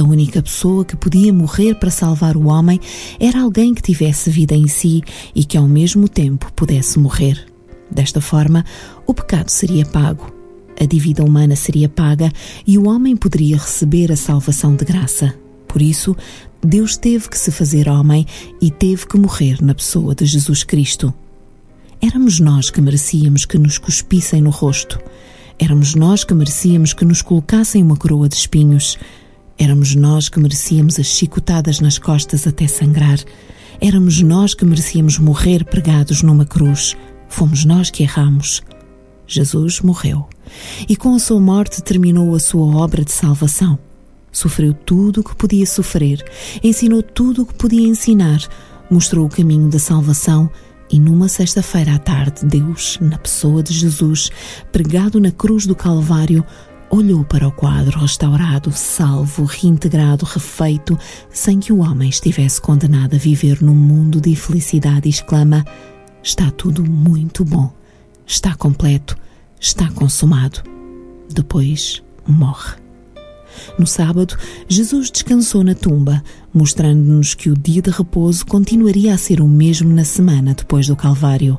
A 0.00 0.02
única 0.02 0.42
pessoa 0.42 0.82
que 0.82 0.96
podia 0.96 1.30
morrer 1.30 1.74
para 1.74 1.90
salvar 1.90 2.34
o 2.34 2.46
homem 2.46 2.80
era 3.20 3.42
alguém 3.42 3.74
que 3.74 3.82
tivesse 3.82 4.30
vida 4.30 4.54
em 4.54 4.66
si 4.66 5.02
e 5.34 5.44
que 5.44 5.58
ao 5.58 5.68
mesmo 5.68 6.08
tempo 6.08 6.50
pudesse 6.54 6.98
morrer. 6.98 7.46
Desta 7.90 8.18
forma, 8.18 8.64
o 9.06 9.12
pecado 9.12 9.50
seria 9.50 9.84
pago, 9.84 10.32
a 10.80 10.86
dívida 10.86 11.22
humana 11.22 11.54
seria 11.54 11.86
paga 11.86 12.32
e 12.66 12.78
o 12.78 12.88
homem 12.88 13.14
poderia 13.14 13.58
receber 13.58 14.10
a 14.10 14.16
salvação 14.16 14.74
de 14.74 14.86
graça. 14.86 15.34
Por 15.68 15.82
isso, 15.82 16.16
Deus 16.64 16.96
teve 16.96 17.28
que 17.28 17.38
se 17.38 17.50
fazer 17.50 17.86
homem 17.86 18.24
e 18.58 18.70
teve 18.70 19.06
que 19.06 19.18
morrer 19.18 19.62
na 19.62 19.74
pessoa 19.74 20.14
de 20.14 20.24
Jesus 20.24 20.64
Cristo. 20.64 21.12
Éramos 22.00 22.40
nós 22.40 22.70
que 22.70 22.80
merecíamos 22.80 23.44
que 23.44 23.58
nos 23.58 23.76
cuspissem 23.76 24.40
no 24.40 24.48
rosto. 24.48 24.98
Éramos 25.58 25.94
nós 25.94 26.24
que 26.24 26.32
merecíamos 26.32 26.94
que 26.94 27.04
nos 27.04 27.20
colocassem 27.20 27.82
uma 27.82 27.98
coroa 27.98 28.30
de 28.30 28.36
espinhos. 28.36 28.96
Éramos 29.60 29.94
nós 29.94 30.30
que 30.30 30.40
merecíamos 30.40 30.98
as 30.98 31.06
chicotadas 31.06 31.80
nas 31.80 31.98
costas 31.98 32.46
até 32.46 32.66
sangrar. 32.66 33.18
Éramos 33.78 34.22
nós 34.22 34.54
que 34.54 34.64
merecíamos 34.64 35.18
morrer 35.18 35.66
pregados 35.66 36.22
numa 36.22 36.46
cruz. 36.46 36.96
Fomos 37.28 37.66
nós 37.66 37.90
que 37.90 38.02
erramos. 38.02 38.62
Jesus 39.26 39.82
morreu 39.82 40.26
e 40.88 40.96
com 40.96 41.14
a 41.14 41.18
sua 41.18 41.38
morte 41.38 41.82
terminou 41.82 42.34
a 42.34 42.40
sua 42.40 42.74
obra 42.74 43.04
de 43.04 43.12
salvação. 43.12 43.78
Sofreu 44.32 44.72
tudo 44.72 45.20
o 45.20 45.24
que 45.24 45.36
podia 45.36 45.66
sofrer, 45.66 46.24
ensinou 46.64 47.02
tudo 47.02 47.42
o 47.42 47.46
que 47.46 47.54
podia 47.54 47.86
ensinar, 47.86 48.40
mostrou 48.90 49.26
o 49.26 49.30
caminho 49.30 49.68
da 49.68 49.78
salvação 49.78 50.50
e 50.90 50.98
numa 50.98 51.28
sexta-feira 51.28 51.96
à 51.96 51.98
tarde, 51.98 52.46
Deus, 52.46 52.96
na 52.98 53.18
pessoa 53.18 53.62
de 53.62 53.74
Jesus, 53.74 54.30
pregado 54.72 55.20
na 55.20 55.30
cruz 55.30 55.66
do 55.66 55.74
Calvário, 55.74 56.44
olhou 56.90 57.24
para 57.24 57.46
o 57.46 57.52
quadro 57.52 58.00
restaurado, 58.00 58.72
salvo, 58.72 59.44
reintegrado, 59.44 60.26
refeito, 60.26 60.98
sem 61.30 61.60
que 61.60 61.72
o 61.72 61.78
homem 61.78 62.08
estivesse 62.08 62.60
condenado 62.60 63.14
a 63.14 63.18
viver 63.18 63.62
num 63.62 63.74
mundo 63.74 64.20
de 64.20 64.30
infelicidade 64.30 65.08
e 65.08 65.10
exclama: 65.10 65.64
Está 66.22 66.50
tudo 66.50 66.84
muito 66.84 67.44
bom, 67.44 67.72
está 68.26 68.54
completo, 68.54 69.16
está 69.58 69.88
consumado. 69.92 70.62
Depois 71.32 72.02
morre. 72.26 72.74
No 73.78 73.86
sábado, 73.86 74.36
Jesus 74.68 75.10
descansou 75.10 75.62
na 75.62 75.74
tumba, 75.74 76.22
mostrando-nos 76.52 77.34
que 77.34 77.50
o 77.50 77.56
dia 77.56 77.82
de 77.82 77.90
repouso 77.90 78.44
continuaria 78.46 79.14
a 79.14 79.18
ser 79.18 79.40
o 79.40 79.48
mesmo 79.48 79.92
na 79.92 80.04
semana 80.04 80.54
depois 80.54 80.86
do 80.86 80.96
Calvário. 80.96 81.58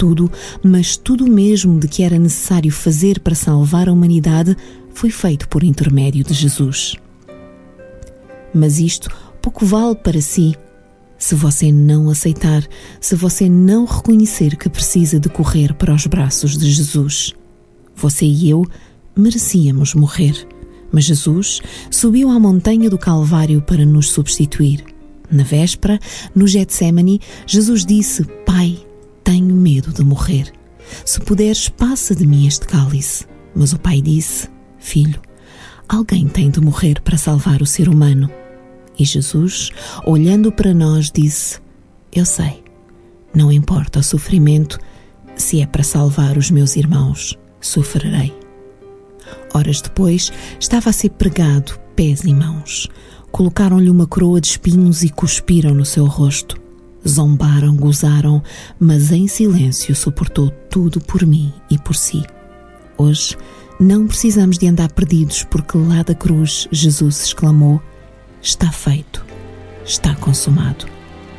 Tudo, 0.00 0.32
mas 0.62 0.96
tudo 0.96 1.26
mesmo 1.26 1.78
de 1.78 1.86
que 1.86 2.02
era 2.02 2.18
necessário 2.18 2.72
fazer 2.72 3.20
para 3.20 3.34
salvar 3.34 3.86
a 3.86 3.92
humanidade 3.92 4.56
foi 4.94 5.10
feito 5.10 5.46
por 5.46 5.62
intermédio 5.62 6.24
de 6.24 6.32
Jesus. 6.32 6.96
Mas 8.54 8.78
isto 8.78 9.10
pouco 9.42 9.66
vale 9.66 9.94
para 9.96 10.18
si 10.22 10.56
se 11.18 11.34
você 11.34 11.70
não 11.70 12.08
aceitar, 12.08 12.66
se 12.98 13.14
você 13.14 13.46
não 13.46 13.84
reconhecer 13.84 14.56
que 14.56 14.70
precisa 14.70 15.20
de 15.20 15.28
correr 15.28 15.74
para 15.74 15.94
os 15.94 16.06
braços 16.06 16.56
de 16.56 16.70
Jesus. 16.70 17.34
Você 17.94 18.24
e 18.24 18.48
eu 18.48 18.64
merecíamos 19.14 19.94
morrer, 19.94 20.48
mas 20.90 21.04
Jesus 21.04 21.60
subiu 21.90 22.30
à 22.30 22.40
montanha 22.40 22.88
do 22.88 22.96
Calvário 22.96 23.60
para 23.60 23.84
nos 23.84 24.10
substituir. 24.10 24.82
Na 25.30 25.42
véspera, 25.42 26.00
no 26.34 26.46
Getsemane, 26.46 27.20
Jesus 27.46 27.84
disse: 27.84 28.24
Pai, 28.46 28.78
medo 29.60 29.92
de 29.92 30.02
morrer. 30.02 30.52
Se 31.04 31.20
puderes, 31.20 31.68
passa 31.68 32.14
de 32.14 32.26
mim 32.26 32.46
este 32.46 32.66
cálice. 32.66 33.26
Mas 33.54 33.72
o 33.72 33.78
pai 33.78 34.00
disse: 34.00 34.48
Filho, 34.78 35.20
alguém 35.88 36.26
tem 36.28 36.50
de 36.50 36.60
morrer 36.60 37.00
para 37.00 37.18
salvar 37.18 37.62
o 37.62 37.66
ser 37.66 37.88
humano. 37.88 38.30
E 38.98 39.04
Jesus, 39.04 39.70
olhando 40.04 40.52
para 40.52 40.74
nós, 40.74 41.10
disse: 41.10 41.60
Eu 42.12 42.24
sei, 42.24 42.62
não 43.34 43.50
importa 43.50 44.00
o 44.00 44.02
sofrimento, 44.02 44.78
se 45.36 45.60
é 45.60 45.66
para 45.66 45.82
salvar 45.82 46.36
os 46.36 46.50
meus 46.50 46.76
irmãos, 46.76 47.38
sofrerei. 47.60 48.32
Horas 49.54 49.80
depois, 49.80 50.32
estava 50.58 50.90
a 50.90 50.92
ser 50.92 51.10
pregado, 51.10 51.78
pés 51.96 52.24
e 52.24 52.34
mãos. 52.34 52.88
Colocaram-lhe 53.32 53.90
uma 53.90 54.06
coroa 54.06 54.40
de 54.40 54.48
espinhos 54.48 55.02
e 55.02 55.08
cuspiram 55.08 55.74
no 55.74 55.84
seu 55.84 56.04
rosto. 56.04 56.59
Zombaram, 57.06 57.74
gozaram, 57.74 58.42
mas 58.78 59.10
em 59.10 59.26
silêncio 59.26 59.94
suportou 59.94 60.50
tudo 60.68 61.00
por 61.00 61.24
mim 61.24 61.52
e 61.70 61.78
por 61.78 61.96
si. 61.96 62.22
Hoje, 62.98 63.36
não 63.78 64.06
precisamos 64.06 64.58
de 64.58 64.66
andar 64.68 64.92
perdidos, 64.92 65.42
porque 65.44 65.78
lá 65.78 66.02
da 66.02 66.14
cruz 66.14 66.68
Jesus 66.70 67.24
exclamou: 67.24 67.80
Está 68.42 68.70
feito, 68.70 69.24
está 69.84 70.14
consumado. 70.14 70.86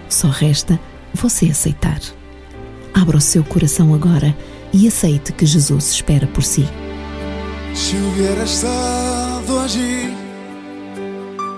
Só 0.10 0.28
resta 0.30 0.80
você 1.14 1.48
aceitar. 1.48 2.00
Abra 2.94 3.18
o 3.18 3.22
seu 3.22 3.44
coração 3.44 3.94
agora 3.94 4.36
e 4.74 4.88
aceite 4.88 5.32
que 5.32 5.46
Jesus 5.46 5.92
espera 5.92 6.26
por 6.28 6.44
si. 6.44 6.68
Si 7.76 7.96
hubiera 7.96 8.44
estado 8.44 9.60
allí 9.60 10.14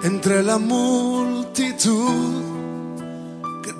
entre 0.03 0.41
la 0.43 0.59
multitud 0.59 1.43
que 1.53 2.42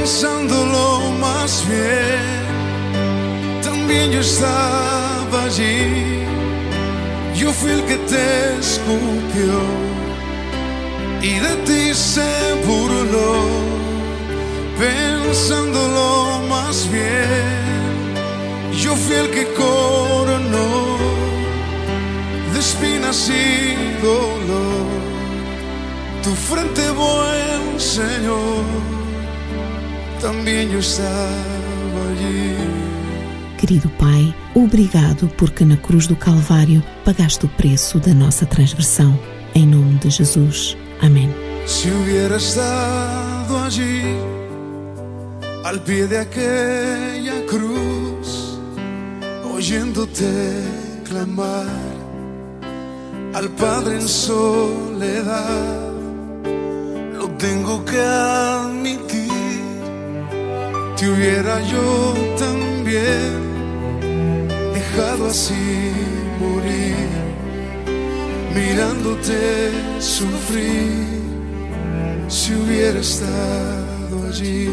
Pensándolo 0.00 1.12
más 1.20 1.62
bien, 1.68 3.62
también 3.62 4.10
yo 4.10 4.20
estaba 4.20 5.44
allí. 5.44 6.24
Yo 7.34 7.52
fui 7.52 7.72
el 7.72 7.82
que 7.84 7.96
te 7.96 8.56
escupió 8.58 9.60
y 11.20 11.34
de 11.46 11.54
ti 11.66 11.94
se 11.94 12.32
burló. 12.66 13.34
Pensándolo 14.78 16.46
más 16.48 16.90
bien, 16.90 18.14
yo 18.82 18.96
fui 18.96 19.16
el 19.16 19.30
que 19.30 19.52
coronó 19.52 20.96
de 22.54 22.58
espinas 22.58 23.28
y 23.28 24.02
dolor. 24.02 24.86
Tu 26.22 26.30
frente, 26.48 26.90
buen 26.92 27.78
Señor, 27.78 28.64
también 30.20 30.70
yo 30.70 30.78
estaba 30.78 31.08
allí. 32.10 32.56
Querido 33.58 33.90
Pai, 33.98 34.34
obrigado 34.54 35.28
porque 35.36 35.64
na 35.64 35.76
cruz 35.76 36.06
do 36.06 36.16
Calvário 36.16 36.82
pagaste 37.04 37.46
o 37.46 37.48
preço 37.48 37.98
da 37.98 38.14
nossa 38.14 38.46
transgressão. 38.46 39.18
Em 39.54 39.66
nome 39.66 39.98
de 39.98 40.10
Jesus. 40.10 40.76
Amém. 41.02 41.28
Si 41.66 41.90
hubiera 41.90 42.36
estado 42.36 43.58
allí, 43.58 44.02
al 45.64 45.80
pie 45.80 46.06
de 46.06 46.18
aquella 46.18 47.44
cruz, 47.46 48.58
oyéndote 49.54 50.24
clamar 51.08 51.66
al 53.34 53.48
Padre 53.50 53.96
en 53.96 54.08
soledad, 54.08 55.92
lo 57.18 57.28
tengo 57.36 57.84
que 57.84 58.00
admitir, 58.00 59.09
te 61.00 61.08
hubiera 61.08 61.62
yo 61.62 62.14
también 62.38 63.40
dejado 64.74 65.28
así 65.28 65.92
morir, 66.38 67.08
mirándote 68.54 69.70
sufrir, 69.98 71.22
si 72.28 72.52
hubiera 72.52 73.00
estado 73.00 74.28
allí. 74.28 74.68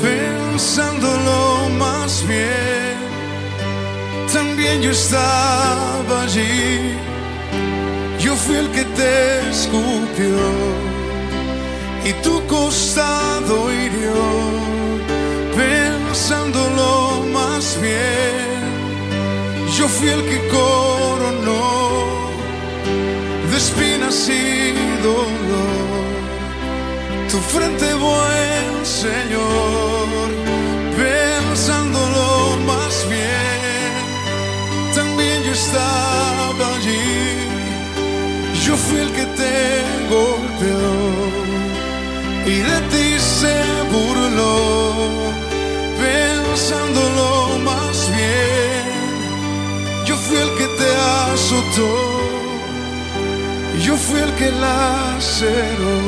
Pensándolo 0.00 1.70
más 1.76 2.24
bien, 2.28 2.94
también 4.32 4.80
yo 4.80 4.92
estaba 4.92 6.22
allí. 6.22 6.94
Yo 8.20 8.36
fui 8.36 8.54
el 8.54 8.70
que 8.70 8.84
te 8.84 9.50
escupió 9.50 10.99
y 12.04 12.12
tu 12.22 12.44
costado 12.46 13.72
hirió. 13.72 14.20
Pensándolo 15.56 17.24
más 17.32 17.78
bien, 17.80 18.60
yo 19.76 19.88
fui 19.88 20.08
el 20.08 20.22
que 20.24 20.48
coronó 20.48 21.60
de 23.50 23.56
espinas 23.56 24.28
y 24.28 24.72
dolor 25.02 26.00
tu 27.30 27.38
frente, 27.38 27.94
buen 27.94 28.84
Señor. 28.84 30.28
Pensándolo 30.96 32.56
más 32.66 33.06
bien, 33.08 33.92
también 34.94 35.42
yo 35.44 35.52
estaba 35.52 36.74
allí. 36.76 37.40
Yo 38.64 38.76
fui 38.76 38.98
el 38.98 39.10
que 39.12 39.26
te 39.40 39.84
golpeó 40.08 41.40
y 42.52 42.58
de 42.70 42.78
ti 42.92 43.08
se 43.18 43.56
burló. 43.92 44.54
Pensándolo 46.02 47.58
más 47.68 47.96
bien, 48.16 48.86
yo 50.06 50.14
fui 50.16 50.36
el 50.36 50.50
que 50.58 50.66
te 50.80 50.90
azotó. 51.24 51.92
Yo 53.86 53.96
fui 53.96 54.20
el 54.20 54.32
que 54.40 54.50
laceró 54.66 55.98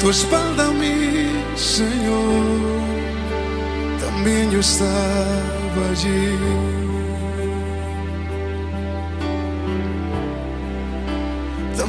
tu 0.00 0.10
espalda, 0.10 0.70
mi 0.70 0.98
Señor. 1.56 2.46
También 4.04 4.50
yo 4.50 4.60
estaba 4.60 5.82
allí. 5.92 6.66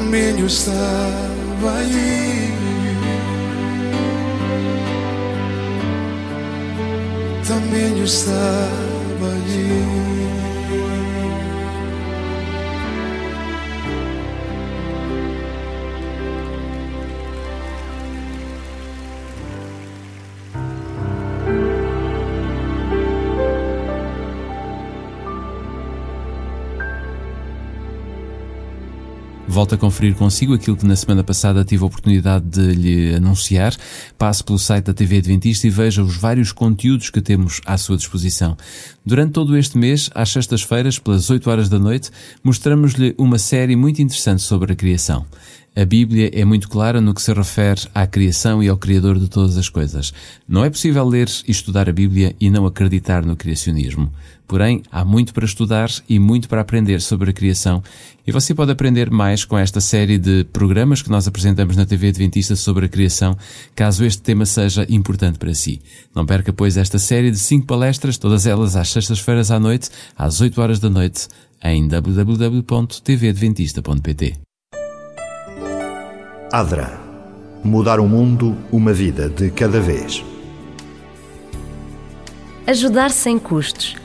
también 0.07 0.37
yo 0.37 0.45
estaba 0.45 1.79
allí. 1.79 2.76
También 7.59 7.95
yo 7.95 8.03
estaba 8.03 9.29
Volto 29.57 29.73
a 29.73 29.77
conferir 29.79 30.13
consigo 30.13 30.53
aquilo 30.53 30.77
que 30.77 30.85
na 30.85 30.95
semana 30.95 31.23
passada 31.23 31.65
tive 31.65 31.81
a 31.81 31.87
oportunidade 31.87 32.45
de 32.45 32.75
lhe 32.75 33.15
anunciar. 33.15 33.75
Passe 34.15 34.43
pelo 34.43 34.59
site 34.59 34.85
da 34.85 34.93
TV 34.93 35.17
Adventista 35.17 35.65
e 35.65 35.71
veja 35.71 36.03
os 36.03 36.15
vários 36.15 36.51
conteúdos 36.51 37.09
que 37.09 37.19
temos 37.21 37.59
à 37.65 37.75
sua 37.75 37.97
disposição. 37.97 38.55
Durante 39.03 39.31
todo 39.31 39.57
este 39.57 39.75
mês, 39.75 40.11
às 40.13 40.29
sextas-feiras, 40.29 40.99
pelas 40.99 41.31
8 41.31 41.49
horas 41.49 41.69
da 41.69 41.79
noite, 41.79 42.11
mostramos-lhe 42.43 43.15
uma 43.17 43.39
série 43.39 43.75
muito 43.75 43.99
interessante 43.99 44.43
sobre 44.43 44.73
a 44.73 44.75
criação. 44.75 45.25
A 45.77 45.85
Bíblia 45.85 46.31
é 46.33 46.43
muito 46.43 46.67
clara 46.67 46.99
no 46.99 47.13
que 47.13 47.21
se 47.21 47.31
refere 47.31 47.81
à 47.93 48.07
criação 48.07 48.63
e 48.63 48.67
ao 48.67 48.79
Criador 48.79 49.19
de 49.19 49.27
todas 49.27 49.59
as 49.59 49.69
coisas. 49.69 50.11
Não 50.47 50.65
é 50.65 50.71
possível 50.71 51.07
ler 51.07 51.29
e 51.47 51.51
estudar 51.51 51.87
a 51.87 51.93
Bíblia 51.93 52.35
e 52.39 52.49
não 52.49 52.65
acreditar 52.65 53.23
no 53.23 53.35
criacionismo. 53.35 54.11
Porém, 54.47 54.81
há 54.91 55.05
muito 55.05 55.35
para 55.35 55.45
estudar 55.45 55.91
e 56.09 56.17
muito 56.17 56.49
para 56.49 56.61
aprender 56.61 56.99
sobre 56.99 57.29
a 57.29 57.33
criação, 57.33 57.83
e 58.25 58.31
você 58.31 58.55
pode 58.55 58.71
aprender 58.71 59.11
mais 59.11 59.45
com 59.45 59.55
esta 59.55 59.79
série 59.79 60.17
de 60.17 60.45
programas 60.45 61.03
que 61.03 61.11
nós 61.11 61.27
apresentamos 61.27 61.75
na 61.75 61.85
TV 61.85 62.07
Adventista 62.07 62.55
sobre 62.55 62.87
a 62.87 62.89
criação, 62.89 63.37
caso 63.75 64.03
este 64.03 64.23
tema 64.23 64.47
seja 64.47 64.83
importante 64.89 65.37
para 65.37 65.53
si. 65.53 65.79
Não 66.15 66.25
perca, 66.25 66.51
pois, 66.51 66.75
esta 66.75 66.97
série 66.97 67.29
de 67.29 67.37
cinco 67.37 67.67
palestras, 67.67 68.17
todas 68.17 68.47
elas 68.47 68.75
às 68.75 68.89
sextas-feiras 68.89 69.51
à 69.51 69.59
noite, 69.59 69.91
às 70.17 70.41
8 70.41 70.59
horas 70.59 70.79
da 70.79 70.89
noite, 70.89 71.27
em 71.63 71.87
www.tvadventista.pt. 71.87 74.46
Adra. 76.51 76.97
Mudar 77.61 77.99
o 77.99 78.07
mundo, 78.07 78.55
uma 78.71 78.93
vida 78.93 79.27
de 79.27 79.51
cada 79.51 79.81
vez. 79.81 80.23
Ajudar 82.65 83.11
sem 83.11 83.37
custos. 83.37 83.97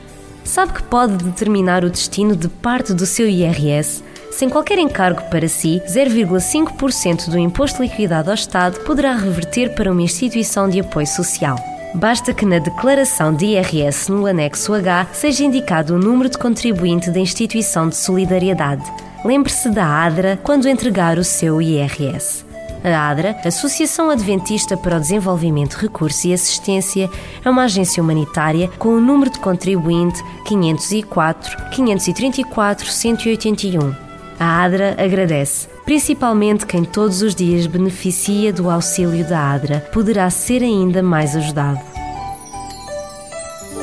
Sabe 0.43 0.73
que 0.73 0.83
pode 0.83 1.23
determinar 1.23 1.85
o 1.85 1.89
destino 1.89 2.35
de 2.35 2.49
parte 2.49 2.93
do 2.93 3.05
seu 3.05 3.29
IRS? 3.29 4.03
Sem 4.29 4.49
qualquer 4.49 4.77
encargo 4.77 5.21
para 5.29 5.47
si, 5.47 5.81
0,5% 5.87 7.29
do 7.29 7.39
imposto 7.39 7.81
liquidado 7.81 8.29
ao 8.29 8.35
Estado 8.35 8.81
poderá 8.81 9.15
reverter 9.15 9.73
para 9.73 9.89
uma 9.89 10.01
instituição 10.01 10.67
de 10.67 10.81
apoio 10.81 11.07
social. 11.07 11.55
Basta 11.95 12.33
que 12.33 12.45
na 12.45 12.59
declaração 12.59 13.33
de 13.33 13.45
IRS 13.45 14.11
no 14.11 14.25
anexo 14.25 14.73
H 14.73 15.07
seja 15.13 15.45
indicado 15.45 15.95
o 15.95 15.99
número 15.99 16.27
de 16.27 16.37
contribuinte 16.37 17.09
da 17.09 17.21
instituição 17.21 17.87
de 17.87 17.95
solidariedade. 17.95 18.83
Lembre-se 19.23 19.69
da 19.69 19.85
ADRA 19.85 20.37
quando 20.43 20.67
entregar 20.67 21.17
o 21.17 21.23
seu 21.23 21.61
IRS. 21.61 22.43
A 22.83 23.09
ADRA, 23.09 23.37
Associação 23.45 24.09
Adventista 24.09 24.75
para 24.75 24.97
o 24.97 24.99
Desenvolvimento, 24.99 25.75
Recurso 25.75 26.27
e 26.27 26.33
Assistência, 26.33 27.09
é 27.43 27.49
uma 27.49 27.63
agência 27.63 28.03
humanitária 28.03 28.69
com 28.77 28.89
o 28.89 28.99
número 28.99 29.31
de 29.31 29.39
contribuinte 29.39 30.21
504 30.45 31.69
534 31.71 32.85
181. 32.85 33.95
A 34.37 34.63
ADRA 34.63 34.95
agradece, 34.97 35.69
principalmente 35.85 36.65
quem 36.65 36.83
todos 36.83 37.21
os 37.21 37.33
dias 37.33 37.65
beneficia 37.65 38.51
do 38.51 38.69
auxílio 38.69 39.25
da 39.25 39.53
ADRA, 39.53 39.79
poderá 39.93 40.29
ser 40.29 40.61
ainda 40.61 41.01
mais 41.01 41.33
ajudado. 41.33 41.79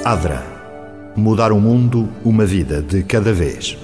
Adra. 0.05 0.44
Mudar 1.16 1.50
o 1.53 1.61
mundo, 1.61 2.09
uma 2.24 2.44
vida 2.44 2.83
de 2.83 3.03
cada 3.03 3.33
vez. 3.33 3.76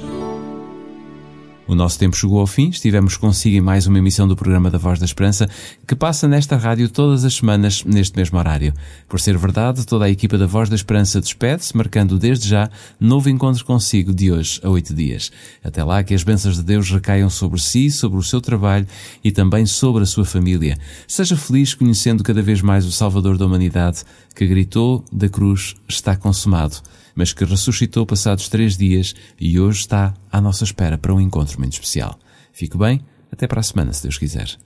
O 1.68 1.74
nosso 1.74 1.98
tempo 1.98 2.16
chegou 2.16 2.38
ao 2.38 2.46
fim, 2.46 2.68
estivemos 2.68 3.16
consigo 3.16 3.56
em 3.56 3.60
mais 3.60 3.88
uma 3.88 3.98
emissão 3.98 4.28
do 4.28 4.36
programa 4.36 4.70
da 4.70 4.78
Voz 4.78 5.00
da 5.00 5.04
Esperança, 5.04 5.48
que 5.84 5.96
passa 5.96 6.28
nesta 6.28 6.56
rádio 6.56 6.88
todas 6.88 7.24
as 7.24 7.34
semanas, 7.34 7.82
neste 7.82 8.16
mesmo 8.16 8.38
horário. 8.38 8.72
Por 9.08 9.18
ser 9.18 9.36
verdade, 9.36 9.84
toda 9.84 10.04
a 10.04 10.10
equipa 10.10 10.38
da 10.38 10.46
Voz 10.46 10.68
da 10.68 10.76
Esperança 10.76 11.20
despede-se, 11.20 11.76
marcando 11.76 12.20
desde 12.20 12.48
já 12.48 12.70
novo 13.00 13.28
encontro 13.28 13.64
consigo 13.64 14.14
de 14.14 14.30
hoje 14.30 14.60
a 14.62 14.70
oito 14.70 14.94
dias. 14.94 15.32
Até 15.64 15.82
lá, 15.82 16.04
que 16.04 16.14
as 16.14 16.22
bênçãos 16.22 16.54
de 16.54 16.62
Deus 16.62 16.88
recaiam 16.88 17.28
sobre 17.28 17.60
si, 17.60 17.90
sobre 17.90 18.16
o 18.16 18.22
seu 18.22 18.40
trabalho 18.40 18.86
e 19.24 19.32
também 19.32 19.66
sobre 19.66 20.04
a 20.04 20.06
sua 20.06 20.24
família. 20.24 20.78
Seja 21.08 21.36
feliz 21.36 21.74
conhecendo 21.74 22.22
cada 22.22 22.42
vez 22.42 22.62
mais 22.62 22.86
o 22.86 22.92
Salvador 22.92 23.36
da 23.36 23.44
humanidade, 23.44 24.04
que 24.36 24.46
gritou 24.46 25.04
da 25.12 25.28
cruz 25.28 25.74
está 25.88 26.14
consumado 26.14 26.76
mas 27.16 27.32
que 27.32 27.44
ressuscitou 27.44 28.04
passados 28.06 28.48
três 28.48 28.76
dias 28.76 29.14
e 29.40 29.58
hoje 29.58 29.80
está 29.80 30.14
à 30.30 30.40
nossa 30.40 30.62
espera 30.62 30.98
para 30.98 31.14
um 31.14 31.20
encontro 31.20 31.58
muito 31.58 31.72
especial. 31.72 32.16
Fique 32.52 32.76
bem, 32.76 33.00
até 33.32 33.46
para 33.46 33.60
a 33.60 33.62
semana, 33.62 33.92
se 33.92 34.02
Deus 34.02 34.18
quiser. 34.18 34.56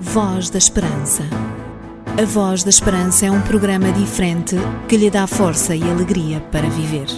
Voz 0.00 0.48
da 0.48 0.58
Esperança. 0.58 1.24
A 2.18 2.24
Voz 2.24 2.62
da 2.62 2.70
Esperança 2.70 3.26
é 3.26 3.30
um 3.30 3.42
programa 3.42 3.92
diferente 3.92 4.56
que 4.88 4.96
lhe 4.96 5.10
dá 5.10 5.26
força 5.26 5.74
e 5.74 5.82
alegria 5.82 6.40
para 6.40 6.68
viver. 6.70 7.08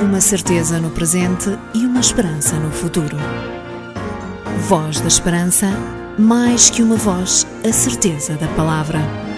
Uma 0.00 0.20
certeza 0.20 0.78
no 0.78 0.90
presente 0.90 1.50
e 1.74 1.78
uma 1.78 2.00
esperança 2.00 2.58
no 2.58 2.70
futuro. 2.70 3.16
Voz 4.68 5.00
da 5.00 5.08
Esperança, 5.08 5.66
mais 6.18 6.70
que 6.70 6.82
uma 6.82 6.96
voz, 6.96 7.46
a 7.68 7.72
certeza 7.72 8.36
da 8.36 8.46
palavra. 8.48 9.29